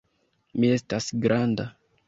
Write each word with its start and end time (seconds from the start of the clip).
Mi 0.63 0.71
estas 0.77 1.11
granda. 1.27 1.71